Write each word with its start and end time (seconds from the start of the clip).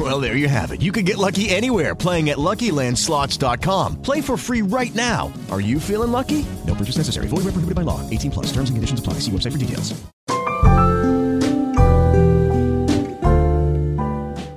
Well, 0.00 0.18
there 0.18 0.34
you 0.34 0.48
have 0.48 0.72
it. 0.72 0.80
You 0.80 0.92
can 0.92 1.04
get 1.04 1.18
lucky 1.18 1.50
anywhere 1.50 1.94
playing 1.94 2.30
at 2.30 2.38
LuckyLandSlots.com. 2.38 4.00
Play 4.00 4.22
for 4.22 4.38
free 4.38 4.62
right 4.62 4.94
now. 4.94 5.30
Are 5.50 5.60
you 5.60 5.78
feeling 5.78 6.10
lucky? 6.10 6.46
No 6.66 6.74
purchase 6.74 6.96
necessary. 6.96 7.28
Void 7.28 7.44
where 7.44 7.52
prohibited 7.52 7.74
by 7.74 7.82
law. 7.82 8.00
18 8.08 8.30
plus. 8.30 8.46
Terms 8.46 8.70
and 8.70 8.78
conditions 8.78 8.98
apply. 9.00 9.20
See 9.20 9.30
website 9.30 9.52
for 9.52 9.58
details. 9.58 9.92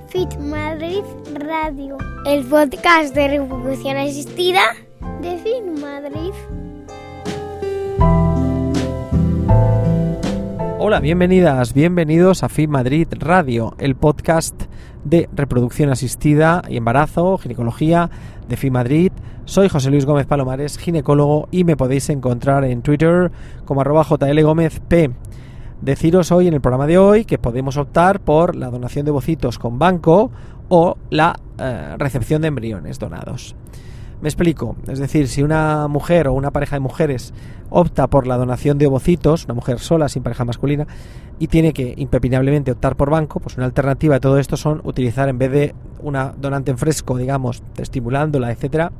Fit 0.07 0.39
Madrid 0.39 1.03
Radio, 1.33 1.97
el 2.25 2.45
podcast 2.45 3.13
de 3.13 3.27
reproducción 3.27 3.97
asistida 3.97 4.61
de 5.21 5.37
Fit 5.39 5.65
Madrid. 5.81 6.31
Hola, 10.79 10.99
bienvenidas, 10.99 11.73
bienvenidos 11.73 12.43
a 12.43 12.49
FIM 12.49 12.69
Madrid 12.69 13.07
Radio, 13.19 13.73
el 13.77 13.95
podcast 13.95 14.63
de 15.03 15.29
reproducción 15.33 15.89
asistida 15.89 16.63
y 16.69 16.77
embarazo, 16.77 17.37
ginecología 17.37 18.09
de 18.47 18.57
FIM 18.57 18.73
Madrid. 18.73 19.11
Soy 19.45 19.69
José 19.69 19.89
Luis 19.89 20.05
Gómez 20.05 20.25
Palomares, 20.25 20.77
ginecólogo, 20.77 21.47
y 21.51 21.63
me 21.63 21.75
podéis 21.75 22.09
encontrar 22.09 22.63
en 22.63 22.81
Twitter 22.81 23.31
como 23.65 23.81
arroba 23.81 24.03
jlgómezp. 24.03 24.93
Deciros 25.81 26.31
hoy 26.31 26.47
en 26.47 26.53
el 26.53 26.61
programa 26.61 26.87
de 26.87 26.97
hoy 26.97 27.25
que 27.25 27.37
podemos 27.37 27.75
optar 27.75 28.21
por 28.21 28.55
la 28.55 28.69
donación 28.69 29.05
de 29.05 29.11
bocitos 29.11 29.59
con 29.59 29.79
banco 29.79 30.31
o 30.69 30.97
la 31.09 31.37
eh, 31.59 31.95
recepción 31.97 32.41
de 32.41 32.47
embriones 32.47 32.99
donados. 32.99 33.55
Me 34.23 34.29
explico, 34.29 34.77
es 34.87 34.99
decir, 34.99 35.27
si 35.27 35.43
una 35.43 35.89
mujer 35.89 36.29
o 36.29 36.33
una 36.33 36.51
pareja 36.51 36.77
de 36.77 36.79
mujeres 36.79 37.33
opta 37.69 38.07
por 38.07 38.25
la 38.25 38.37
donación 38.37 38.77
de 38.77 38.87
ovocitos, 38.87 39.43
una 39.43 39.53
mujer 39.53 39.79
sola 39.79 40.07
sin 40.07 40.23
pareja 40.23 40.45
masculina, 40.45 40.87
y 41.39 41.47
tiene 41.47 41.73
que 41.73 41.93
impepinablemente 41.97 42.71
optar 42.71 42.95
por 42.95 43.09
banco, 43.09 43.41
pues 43.41 43.57
una 43.57 43.65
alternativa 43.65 44.13
de 44.13 44.21
todo 44.21 44.37
esto 44.37 44.55
son 44.55 44.79
utilizar 44.85 45.27
en 45.27 45.39
vez 45.39 45.51
de 45.51 45.75
una 46.01 46.33
donante 46.37 46.71
en 46.71 46.77
fresco, 46.77 47.17
digamos, 47.17 47.63
estimulándola, 47.75 48.49
etcétera, 48.53 48.93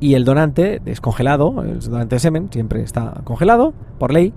y 0.00 0.14
el 0.14 0.24
donante 0.24 0.80
descongelado, 0.84 1.62
el 1.62 1.78
donante 1.78 2.16
de 2.16 2.18
semen 2.18 2.48
siempre 2.50 2.82
está 2.82 3.20
congelado 3.22 3.72
por 4.00 4.12
ley, 4.12 4.34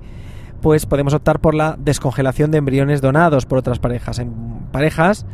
pues 0.61 0.85
podemos 0.85 1.15
optar 1.15 1.39
por 1.39 1.55
la 1.55 1.75
descongelación 1.79 2.51
de 2.51 2.59
embriones 2.59 3.01
donados 3.01 3.47
por 3.47 3.57
otras 3.57 3.79
parejas. 3.79 4.19
En 4.19 4.31
parejas 4.71 5.25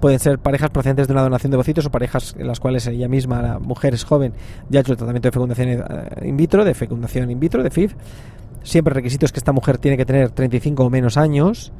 pueden 0.00 0.18
ser 0.18 0.38
parejas 0.38 0.70
procedentes 0.70 1.06
de 1.06 1.12
una 1.12 1.22
donación 1.22 1.50
de 1.50 1.56
bocitos 1.56 1.86
o 1.86 1.90
parejas 1.90 2.34
en 2.38 2.46
las 2.46 2.58
cuales 2.58 2.86
ella 2.86 3.08
misma, 3.08 3.42
la 3.42 3.58
mujer 3.58 3.94
es 3.94 4.04
joven, 4.04 4.32
ya 4.68 4.80
ha 4.80 4.82
hecho 4.82 4.92
el 4.92 4.98
tratamiento 4.98 5.28
de 5.28 5.32
fecundación 5.32 5.68
eh, 5.68 6.28
in 6.28 6.36
vitro, 6.36 6.64
de 6.64 6.74
fecundación 6.74 7.30
in 7.30 7.38
vitro, 7.38 7.62
de 7.62 7.70
FIV. 7.70 7.94
Siempre 8.62 8.92
el 8.92 8.96
requisito 8.96 9.26
es 9.26 9.32
que 9.32 9.38
esta 9.38 9.52
mujer 9.52 9.78
tiene 9.78 9.96
que 9.96 10.04
tener 10.04 10.30
35 10.30 10.84
o 10.84 10.90
menos 10.90 11.16
años. 11.16 11.72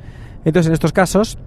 Entonces, 0.44 0.68
en 0.68 0.72
estos 0.72 0.92
casos, 0.92 1.38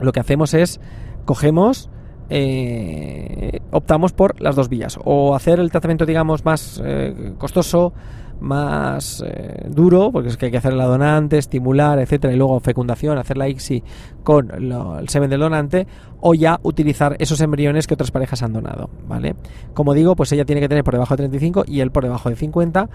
lo 0.00 0.12
que 0.12 0.20
hacemos 0.20 0.54
es 0.54 0.80
cogemos 1.24 1.90
eh, 2.28 3.58
optamos 3.72 4.12
por 4.12 4.40
las 4.40 4.54
dos 4.54 4.68
vías 4.68 4.98
o 5.04 5.34
hacer 5.34 5.58
el 5.58 5.70
tratamiento 5.70 6.06
digamos 6.06 6.44
más 6.44 6.80
eh, 6.84 7.34
costoso 7.38 7.92
más 8.40 9.22
eh, 9.26 9.66
duro 9.68 10.10
porque 10.12 10.28
es 10.28 10.36
que 10.36 10.46
hay 10.46 10.52
que 10.52 10.58
hacer 10.58 10.72
la 10.72 10.86
donante 10.86 11.38
estimular 11.38 11.98
etcétera 11.98 12.32
y 12.32 12.36
luego 12.36 12.60
fecundación 12.60 13.18
hacer 13.18 13.36
la 13.36 13.48
ICSI 13.48 13.82
con 14.22 14.50
lo, 14.58 14.98
el 14.98 15.08
semen 15.08 15.30
del 15.30 15.40
donante 15.40 15.86
o 16.20 16.34
ya 16.34 16.58
utilizar 16.62 17.16
esos 17.18 17.40
embriones 17.40 17.86
que 17.86 17.94
otras 17.94 18.10
parejas 18.10 18.42
han 18.42 18.52
donado 18.52 18.90
vale 19.06 19.36
como 19.74 19.94
digo 19.94 20.16
pues 20.16 20.32
ella 20.32 20.44
tiene 20.44 20.60
que 20.60 20.68
tener 20.68 20.84
por 20.84 20.94
debajo 20.94 21.14
de 21.14 21.28
35 21.28 21.64
y 21.66 21.80
él 21.80 21.90
por 21.90 22.04
debajo 22.04 22.30
de 22.30 22.36
50 22.36 22.88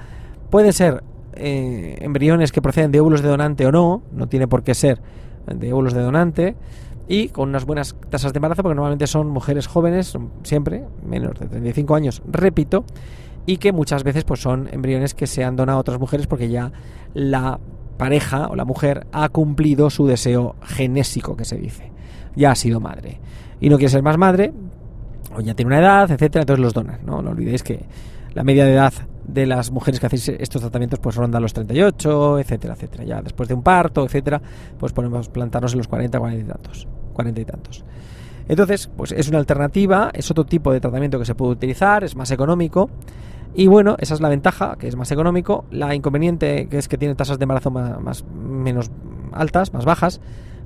puede 0.49 0.73
ser 0.73 1.03
eh, 1.35 1.97
embriones 2.01 2.51
que 2.51 2.61
proceden 2.61 2.91
de 2.91 2.99
óvulos 2.99 3.21
de 3.21 3.29
donante 3.29 3.65
o 3.65 3.71
no 3.71 4.01
no 4.11 4.27
tiene 4.27 4.47
por 4.47 4.63
qué 4.63 4.73
ser 4.73 5.01
de 5.47 5.73
óvulos 5.73 5.93
de 5.93 6.01
donante 6.01 6.55
y 7.07 7.29
con 7.29 7.49
unas 7.49 7.65
buenas 7.65 7.95
tasas 8.09 8.33
de 8.33 8.37
embarazo, 8.37 8.63
porque 8.63 8.75
normalmente 8.75 9.07
son 9.07 9.29
mujeres 9.29 9.67
jóvenes, 9.67 10.17
siempre, 10.43 10.85
menos 11.07 11.39
de 11.39 11.47
35 11.47 11.95
años, 11.95 12.21
repito, 12.25 12.83
y 13.45 13.57
que 13.57 13.71
muchas 13.71 14.03
veces 14.03 14.23
pues 14.23 14.41
son 14.41 14.69
embriones 14.71 15.13
que 15.13 15.27
se 15.27 15.43
han 15.43 15.55
donado 15.55 15.77
a 15.77 15.81
otras 15.81 15.99
mujeres 15.99 16.27
porque 16.27 16.49
ya 16.49 16.71
la 17.13 17.59
pareja 17.97 18.47
o 18.47 18.55
la 18.55 18.65
mujer 18.65 19.07
ha 19.11 19.29
cumplido 19.29 19.89
su 19.89 20.05
deseo 20.07 20.55
genésico, 20.63 21.35
que 21.37 21.45
se 21.45 21.57
dice. 21.57 21.91
Ya 22.35 22.51
ha 22.51 22.55
sido 22.55 22.79
madre. 22.79 23.19
Y 23.61 23.69
no 23.69 23.77
quiere 23.77 23.89
ser 23.89 24.03
más 24.03 24.17
madre, 24.17 24.53
o 25.35 25.41
ya 25.41 25.53
tiene 25.53 25.67
una 25.67 25.79
edad, 25.79 26.11
etcétera, 26.11 26.41
entonces 26.41 26.61
los 26.61 26.73
donan. 26.73 26.99
No, 27.05 27.21
no 27.21 27.31
olvidéis 27.31 27.63
que 27.63 27.85
la 28.33 28.43
media 28.43 28.65
de 28.65 28.73
edad 28.73 28.93
de 29.25 29.45
las 29.45 29.71
mujeres 29.71 29.99
que 29.99 30.05
hacéis 30.05 30.29
estos 30.29 30.61
tratamientos 30.61 30.99
pues 30.99 31.15
ronda 31.15 31.39
los 31.39 31.53
38, 31.53 32.39
etcétera, 32.39 32.73
etcétera. 32.73 33.03
Ya 33.03 33.21
después 33.21 33.47
de 33.47 33.55
un 33.55 33.63
parto, 33.63 34.05
etcétera, 34.05 34.41
pues 34.77 34.91
podemos 34.91 35.29
plantarnos 35.29 35.73
en 35.73 35.79
los 35.79 35.87
40, 35.87 36.19
40 36.19 36.43
y 36.43 36.47
tantos. 36.47 36.87
40 37.13 37.41
y 37.41 37.45
tantos. 37.45 37.85
Entonces, 38.47 38.89
pues 38.95 39.11
es 39.11 39.27
una 39.29 39.39
alternativa, 39.39 40.11
es 40.13 40.29
otro 40.29 40.45
tipo 40.45 40.71
de 40.71 40.79
tratamiento 40.79 41.17
que 41.17 41.25
se 41.25 41.33
puede 41.33 41.53
utilizar, 41.53 42.03
es 42.03 42.15
más 42.15 42.29
económico. 42.31 42.89
Y 43.57 43.67
bueno, 43.67 43.95
esa 43.99 44.13
es 44.13 44.21
la 44.21 44.27
ventaja, 44.27 44.75
que 44.77 44.87
es 44.87 44.97
más 44.97 45.11
económico. 45.11 45.63
La 45.71 45.95
inconveniente, 45.95 46.67
que 46.67 46.77
es 46.77 46.89
que 46.89 46.97
tiene 46.97 47.15
tasas 47.15 47.39
de 47.39 47.43
embarazo 47.43 47.71
más, 47.71 48.25
menos 48.25 48.91
altas, 49.31 49.73
más 49.73 49.85
bajas. 49.85 50.19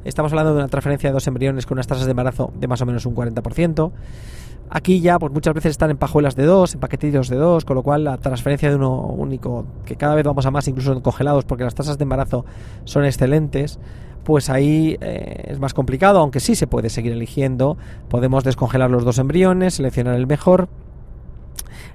Estamos 0.06 0.32
hablando 0.32 0.54
de 0.54 0.60
una 0.60 0.70
transferencia 0.70 1.10
de 1.10 1.14
dos 1.14 1.28
embriones 1.28 1.68
con 1.68 1.76
unas 1.76 1.86
tasas 1.86 2.06
de 2.06 2.12
embarazo 2.12 2.52
de 2.60 2.68
más 2.68 2.82
o 2.82 2.88
menos 2.88 3.06
un 3.06 3.16
40%. 3.16 3.92
Aquí 4.72 5.02
ya, 5.02 5.20
pues 5.20 5.32
muchas 5.32 5.54
veces 5.54 5.72
están 5.72 5.92
en 5.92 5.98
pajuelas 5.98 6.36
de 6.36 6.46
dos, 6.46 6.74
en 6.74 6.80
paquetitos 6.80 7.30
de 7.30 7.38
dos, 7.38 7.64
con 7.64 7.76
lo 7.76 7.84
cual 7.84 8.04
la 8.04 8.18
transferencia 8.18 8.70
de 8.70 8.76
uno 8.76 9.02
único, 9.02 9.66
que 9.86 9.96
cada 9.96 10.16
vez 10.16 10.24
vamos 10.24 10.46
a 10.46 10.52
más, 10.52 10.68
incluso 10.68 10.94
en 10.94 11.02
congelados, 11.02 11.46
porque 11.46 11.64
las 11.64 11.76
tasas 11.76 11.98
de 11.98 12.04
embarazo 12.04 12.46
son 12.86 13.06
excelentes, 13.06 13.80
pues 14.24 14.50
ahí 14.50 14.98
eh, 15.02 15.46
es 15.48 15.60
más 15.60 15.74
complicado, 15.74 16.20
aunque 16.20 16.40
sí 16.40 16.56
se 16.56 16.68
puede 16.68 16.90
seguir 16.90 17.12
eligiendo. 17.12 17.78
Podemos 18.10 18.44
descongelar 18.44 18.90
los 18.90 19.04
dos 19.06 19.18
embriones, 19.18 19.76
seleccionar 19.76 20.16
el 20.16 20.28
mejor. 20.28 20.70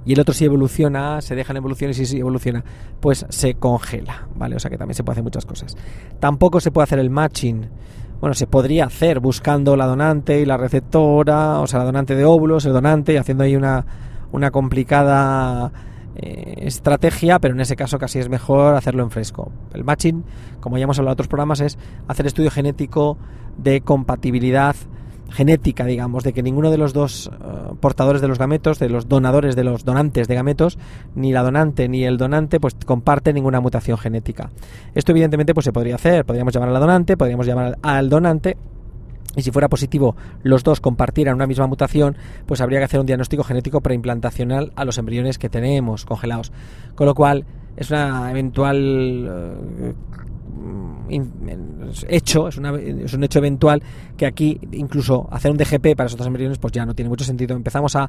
Y 0.05 0.13
el 0.13 0.21
otro 0.21 0.35
si 0.35 0.45
evoluciona, 0.45 1.21
se 1.21 1.35
deja 1.35 1.53
en 1.53 1.59
evolución 1.59 1.91
y 1.91 1.95
si 1.95 2.19
evoluciona, 2.19 2.65
pues 3.01 3.25
se 3.29 3.55
congela, 3.55 4.29
¿vale? 4.35 4.57
O 4.57 4.59
sea 4.59 4.71
que 4.71 4.79
también 4.79 4.95
se 4.95 5.03
puede 5.03 5.15
hacer 5.15 5.25
muchas 5.25 5.47
cosas. 5.47 5.77
Tampoco 6.21 6.61
se 6.61 6.71
puede 6.71 6.85
hacer 6.85 6.99
el 6.99 7.11
matching 7.11 7.69
bueno, 8.25 8.33
se 8.33 8.47
podría 8.47 8.87
hacer 8.87 9.21
buscando 9.21 9.77
la 9.77 9.85
donante 9.85 10.41
y 10.41 10.47
la 10.47 10.57
receptora, 10.57 11.61
o 11.61 11.67
sea, 11.67 11.81
la 11.81 11.85
donante 11.85 12.15
de 12.15 12.25
óvulos, 12.25 12.65
el 12.65 12.73
donante, 12.73 13.19
haciendo 13.19 13.45
ahí 13.45 13.55
una, 13.55 13.85
una 14.33 14.51
complicada 14.51 15.73
eh, 16.17 16.55
estrategia, 16.63 17.39
pero 17.39 17.53
en 17.53 17.61
ese 17.61 17.77
caso 17.77 17.99
casi 17.99 18.21
es 18.21 18.31
mejor 18.31 18.77
hacerlo 18.77 19.03
en 19.03 19.11
fresco. 19.11 19.53
El 19.75 19.85
matching, 19.85 20.25
como 20.61 20.79
ya 20.79 20.85
hemos 20.85 20.99
hablado 20.99 21.13
en 21.13 21.17
otros 21.17 21.29
programas, 21.29 21.61
es 21.61 21.77
hacer 22.09 22.27
estudio 22.27 22.51
genético 22.51 23.19
de 23.59 23.83
compatibilidad 23.83 24.75
genética, 25.35 25.85
digamos, 25.85 26.23
de 26.23 26.33
que 26.33 26.43
ninguno 26.43 26.71
de 26.71 26.79
los 26.79 26.93
dos 26.93 27.29
uh, 27.29 27.75
portadores 27.77 28.23
de 28.23 28.29
los 28.29 28.39
gametos, 28.39 28.79
de 28.79 28.89
los 28.89 29.09
donadores 29.09 29.57
de 29.57 29.65
los 29.65 29.85
donantes 29.85 30.29
de 30.29 30.35
gametos, 30.35 30.79
ni 31.15 31.33
la 31.33 31.43
donante 31.43 31.89
ni 31.89 32.05
el 32.05 32.17
donante, 32.17 32.61
pues 32.61 32.77
comparte 32.87 33.33
ninguna 33.33 33.61
mutación 33.61 33.99
genética. 33.99 34.51
Esto 34.95 35.13
evidentemente 35.13 35.53
pues 35.53 35.65
se 35.65 35.73
podría 35.73 35.97
hacer, 35.97 36.25
podríamos 36.25 36.55
llamar 36.55 36.69
a 36.69 36.73
la 36.73 36.79
donante, 36.79 37.17
podríamos 37.17 37.47
llamar 37.47 37.79
al 37.83 38.09
donante 38.09 38.57
y 39.37 39.43
si 39.43 39.51
fuera 39.51 39.69
positivo 39.69 40.15
los 40.43 40.63
dos 40.63 40.81
compartieran 40.81 41.35
una 41.35 41.49
misma 41.49 41.67
mutación, 41.67 42.17
pues 42.47 42.61
habría 42.61 42.79
que 42.79 42.85
hacer 42.85 43.01
un 43.01 43.07
diagnóstico 43.07 43.43
genético 43.43 43.81
preimplantacional 43.81 44.73
a 44.77 44.85
los 44.85 44.99
embriones 44.99 45.39
que 45.39 45.49
tenemos 45.49 46.05
congelados. 46.05 46.53
Con 46.95 47.07
lo 47.07 47.15
cual 47.15 47.45
es 47.77 47.91
una 47.91 48.31
eventual 48.31 49.97
hecho, 52.09 52.49
es, 52.49 52.59
es, 52.59 53.15
un 53.15 53.25
hecho 53.25 53.39
eventual 53.39 53.83
que 54.17 54.27
aquí 54.27 54.61
incluso 54.73 55.29
hacer 55.31 55.51
un 55.51 55.57
DGP 55.57 55.97
para 55.97 56.07
esos 56.07 56.27
embriones 56.27 56.59
pues 56.59 56.73
ya 56.73 56.85
no 56.87 56.95
tiene 56.95 57.09
mucho 57.09 57.25
sentido. 57.25 57.57
Empezamos 57.57 57.97
a, 57.97 58.09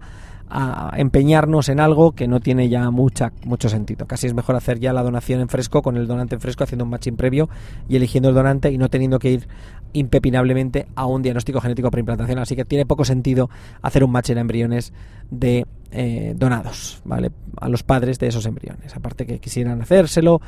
a, 0.49 0.93
empeñarnos 0.97 1.69
en 1.69 1.79
algo 1.79 2.13
que 2.13 2.27
no 2.27 2.39
tiene 2.39 2.69
ya 2.69 2.89
mucha, 2.91 3.31
mucho 3.45 3.69
sentido. 3.69 4.05
Casi 4.05 4.27
es 4.27 4.33
mejor 4.33 4.55
hacer 4.55 4.79
ya 4.79 4.93
la 4.93 5.03
donación 5.03 5.41
en 5.41 5.49
fresco 5.49 5.81
con 5.81 5.97
el 5.97 6.07
donante 6.07 6.35
en 6.35 6.41
fresco 6.41 6.63
haciendo 6.63 6.85
un 6.85 6.91
matching 6.91 7.15
previo 7.15 7.49
y 7.87 7.95
eligiendo 7.95 8.29
el 8.29 8.35
donante 8.35 8.71
y 8.71 8.77
no 8.77 8.89
teniendo 8.89 9.19
que 9.19 9.31
ir 9.31 9.47
impepinablemente 9.93 10.87
a 10.95 11.05
un 11.05 11.21
diagnóstico 11.21 11.61
genético 11.61 11.89
preimplantación. 11.89 12.39
Así 12.39 12.55
que 12.55 12.65
tiene 12.65 12.85
poco 12.85 13.05
sentido 13.05 13.49
hacer 13.81 14.03
un 14.03 14.11
match 14.11 14.29
en 14.31 14.37
embriones 14.37 14.93
de 15.31 15.65
eh, 15.91 16.33
donados, 16.35 17.01
¿vale? 17.05 17.31
A 17.59 17.69
los 17.69 17.83
padres 17.83 18.19
de 18.19 18.27
esos 18.27 18.45
embriones. 18.45 18.95
Aparte 18.95 19.25
que 19.25 19.39
quisieran 19.39 19.81
hacérselo, 19.81 20.41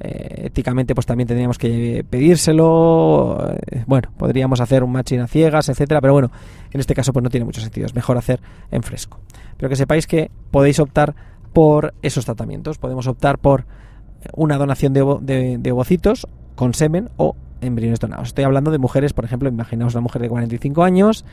eh, 0.00 0.46
éticamente 0.46 0.94
pues 0.94 1.06
también 1.06 1.26
tendríamos 1.26 1.58
que 1.58 2.04
pedírselo. 2.08 3.54
Eh, 3.70 3.84
bueno, 3.86 4.10
podríamos 4.16 4.60
hacer 4.60 4.82
un 4.82 4.92
matching 4.92 5.20
a 5.20 5.26
ciegas, 5.26 5.68
etcétera, 5.68 6.00
pero 6.00 6.12
bueno, 6.12 6.30
en 6.70 6.80
este 6.80 6.94
caso 6.94 7.12
pues 7.12 7.22
no 7.22 7.30
tiene 7.30 7.44
mucho 7.44 7.60
sentido. 7.60 7.86
Es 7.86 7.94
mejor 7.94 8.16
hacer 8.16 8.40
en 8.70 8.82
fresco. 8.82 9.20
Pero 9.56 9.68
que 9.68 9.76
sepáis 9.76 10.06
que 10.06 10.30
podéis 10.50 10.78
optar 10.78 11.14
por 11.52 11.94
esos 12.02 12.24
tratamientos. 12.24 12.78
Podemos 12.78 13.06
optar 13.06 13.38
por 13.38 13.66
una 14.34 14.56
donación 14.56 14.92
de, 14.92 15.04
de, 15.20 15.58
de 15.58 15.72
ovocitos 15.72 16.26
con 16.54 16.74
semen 16.74 17.10
o 17.16 17.36
embriones 17.60 18.00
donados. 18.00 18.28
Estoy 18.28 18.44
hablando 18.44 18.70
de 18.70 18.78
mujeres, 18.78 19.12
por 19.12 19.24
ejemplo, 19.24 19.48
imaginaos 19.48 19.94
una 19.94 20.02
mujer 20.02 20.22
de 20.22 20.28
45 20.28 20.82
años. 20.82 21.24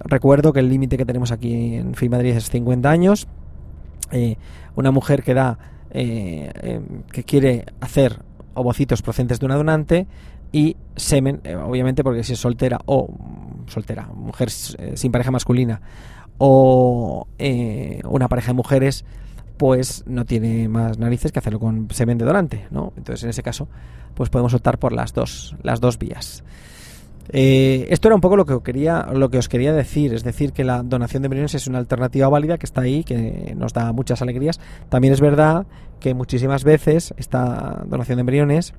Recuerdo 0.00 0.52
que 0.52 0.60
el 0.60 0.68
límite 0.68 0.96
que 0.96 1.04
tenemos 1.04 1.32
aquí 1.32 1.76
en 1.76 1.94
FI 1.94 2.08
Madrid 2.08 2.36
es 2.36 2.50
50 2.50 2.90
años. 2.90 3.26
Eh, 4.12 4.36
una 4.76 4.90
mujer 4.90 5.22
que 5.22 5.34
da 5.34 5.58
eh, 5.90 6.50
eh, 6.62 6.80
que 7.12 7.24
quiere 7.24 7.64
hacer 7.80 8.20
ovocitos 8.54 9.02
procedentes 9.02 9.40
de 9.40 9.46
una 9.46 9.56
donante 9.56 10.06
y 10.54 10.76
semen, 10.94 11.40
eh, 11.42 11.56
obviamente 11.56 12.04
porque 12.04 12.22
si 12.22 12.34
es 12.34 12.38
soltera 12.38 12.78
o 12.86 13.08
mm, 13.08 13.68
soltera, 13.68 14.06
mujer 14.14 14.48
eh, 14.78 14.92
sin 14.94 15.10
pareja 15.10 15.32
masculina 15.32 15.80
o 16.38 17.26
eh, 17.38 18.00
una 18.04 18.28
pareja 18.28 18.48
de 18.48 18.54
mujeres, 18.54 19.04
pues 19.56 20.04
no 20.06 20.24
tiene 20.24 20.68
más 20.68 20.96
narices 20.96 21.32
que 21.32 21.40
hacerlo 21.40 21.58
con 21.58 21.88
semen 21.90 22.18
de 22.18 22.24
donante, 22.24 22.68
¿no? 22.70 22.92
Entonces 22.96 23.24
en 23.24 23.30
ese 23.30 23.42
caso, 23.42 23.68
pues 24.14 24.30
podemos 24.30 24.54
optar 24.54 24.78
por 24.78 24.92
las 24.92 25.12
dos, 25.12 25.56
las 25.62 25.80
dos 25.80 25.98
vías. 25.98 26.44
Eh, 27.30 27.86
esto 27.90 28.08
era 28.08 28.14
un 28.14 28.20
poco 28.20 28.36
lo 28.36 28.44
que, 28.44 28.60
quería, 28.62 29.06
lo 29.12 29.30
que 29.30 29.38
os 29.38 29.48
quería 29.48 29.72
decir, 29.72 30.12
es 30.12 30.24
decir, 30.24 30.52
que 30.52 30.64
la 30.64 30.82
donación 30.82 31.22
de 31.22 31.26
embriones 31.26 31.54
es 31.54 31.66
una 31.66 31.78
alternativa 31.78 32.28
válida 32.28 32.58
que 32.58 32.66
está 32.66 32.82
ahí, 32.82 33.02
que 33.02 33.54
nos 33.56 33.72
da 33.72 33.92
muchas 33.92 34.20
alegrías. 34.22 34.60
También 34.88 35.14
es 35.14 35.20
verdad 35.20 35.66
que 36.00 36.14
muchísimas 36.14 36.64
veces 36.64 37.14
esta 37.16 37.84
donación 37.86 38.16
de 38.16 38.20
embriones 38.20 38.74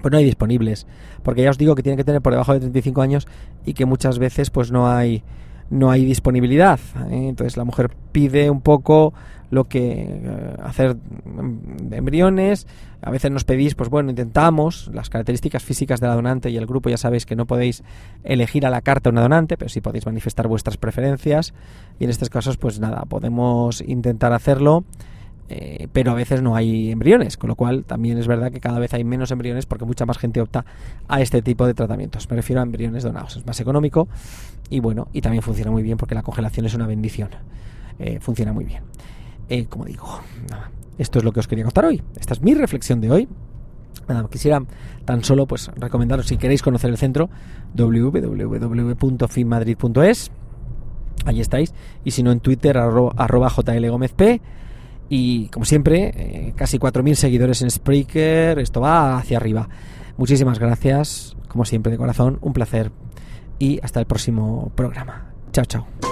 pues 0.00 0.10
no 0.10 0.18
hay 0.18 0.24
disponibles, 0.24 0.86
porque 1.22 1.42
ya 1.42 1.50
os 1.50 1.58
digo 1.58 1.74
que 1.74 1.82
tienen 1.82 1.96
que 1.96 2.04
tener 2.04 2.22
por 2.22 2.32
debajo 2.32 2.54
de 2.54 2.60
35 2.60 3.02
años 3.02 3.28
y 3.64 3.74
que 3.74 3.84
muchas 3.84 4.18
veces 4.18 4.50
pues 4.50 4.72
no 4.72 4.88
hay 4.88 5.22
no 5.72 5.90
hay 5.90 6.04
disponibilidad. 6.04 6.78
¿eh? 7.10 7.28
Entonces 7.28 7.56
la 7.56 7.64
mujer 7.64 7.90
pide 8.12 8.50
un 8.50 8.60
poco 8.60 9.14
lo 9.50 9.64
que 9.64 10.20
eh, 10.22 10.56
hacer 10.62 10.96
de 10.96 11.96
embriones. 11.96 12.66
A 13.00 13.10
veces 13.10 13.30
nos 13.30 13.44
pedís, 13.44 13.74
pues 13.74 13.88
bueno, 13.88 14.10
intentamos 14.10 14.90
las 14.92 15.08
características 15.08 15.62
físicas 15.62 15.98
de 16.00 16.06
la 16.06 16.14
donante 16.14 16.50
y 16.50 16.56
el 16.58 16.66
grupo. 16.66 16.90
Ya 16.90 16.98
sabéis 16.98 17.26
que 17.26 17.36
no 17.36 17.46
podéis 17.46 17.82
elegir 18.22 18.66
a 18.66 18.70
la 18.70 18.82
carta 18.82 19.10
una 19.10 19.22
donante, 19.22 19.56
pero 19.56 19.70
sí 19.70 19.80
podéis 19.80 20.06
manifestar 20.06 20.46
vuestras 20.46 20.76
preferencias. 20.76 21.54
Y 21.98 22.04
en 22.04 22.10
estos 22.10 22.28
casos, 22.28 22.58
pues 22.58 22.78
nada, 22.78 23.04
podemos 23.08 23.80
intentar 23.80 24.32
hacerlo. 24.34 24.84
Eh, 25.54 25.86
pero 25.92 26.12
a 26.12 26.14
veces 26.14 26.40
no 26.40 26.56
hay 26.56 26.90
embriones, 26.90 27.36
con 27.36 27.48
lo 27.48 27.56
cual 27.56 27.84
también 27.84 28.16
es 28.16 28.26
verdad 28.26 28.50
que 28.50 28.58
cada 28.58 28.78
vez 28.78 28.94
hay 28.94 29.04
menos 29.04 29.30
embriones 29.32 29.66
porque 29.66 29.84
mucha 29.84 30.06
más 30.06 30.16
gente 30.16 30.40
opta 30.40 30.64
a 31.08 31.20
este 31.20 31.42
tipo 31.42 31.66
de 31.66 31.74
tratamientos. 31.74 32.30
Me 32.30 32.36
refiero 32.36 32.60
a 32.60 32.62
embriones 32.62 33.02
donados, 33.02 33.36
es 33.36 33.44
más 33.44 33.60
económico 33.60 34.08
y 34.70 34.80
bueno, 34.80 35.08
y 35.12 35.20
también 35.20 35.42
funciona 35.42 35.70
muy 35.70 35.82
bien 35.82 35.98
porque 35.98 36.14
la 36.14 36.22
congelación 36.22 36.64
es 36.64 36.72
una 36.72 36.86
bendición. 36.86 37.28
Eh, 37.98 38.18
funciona 38.18 38.54
muy 38.54 38.64
bien. 38.64 38.82
Eh, 39.50 39.66
como 39.66 39.84
digo, 39.84 40.20
esto 40.96 41.18
es 41.18 41.24
lo 41.24 41.32
que 41.32 41.40
os 41.40 41.48
quería 41.48 41.64
contar 41.64 41.84
hoy. 41.84 42.02
Esta 42.18 42.32
es 42.32 42.40
mi 42.40 42.54
reflexión 42.54 43.02
de 43.02 43.10
hoy. 43.10 43.28
Nada, 44.08 44.26
quisiera 44.30 44.62
tan 45.04 45.22
solo 45.22 45.46
pues 45.46 45.70
recomendaros 45.76 46.28
si 46.28 46.38
queréis 46.38 46.62
conocer 46.62 46.88
el 46.88 46.96
centro 46.96 47.28
www.finmadrid.es 47.74 50.30
Ahí 51.26 51.42
estáis. 51.42 51.74
Y 52.04 52.12
si 52.12 52.22
no 52.22 52.32
en 52.32 52.40
Twitter 52.40 52.78
arro, 52.78 53.12
arroba 53.18 53.50
jlgomezp 53.50 54.40
y 55.14 55.48
como 55.48 55.66
siempre, 55.66 56.10
eh, 56.16 56.52
casi 56.56 56.78
4.000 56.78 57.16
seguidores 57.16 57.60
en 57.60 57.70
Spreaker, 57.70 58.58
esto 58.58 58.80
va 58.80 59.18
hacia 59.18 59.36
arriba. 59.36 59.68
Muchísimas 60.16 60.58
gracias, 60.58 61.36
como 61.48 61.66
siempre 61.66 61.92
de 61.92 61.98
corazón, 61.98 62.38
un 62.40 62.54
placer 62.54 62.92
y 63.58 63.78
hasta 63.82 64.00
el 64.00 64.06
próximo 64.06 64.72
programa. 64.74 65.34
Chao, 65.52 65.66
chao. 65.66 66.11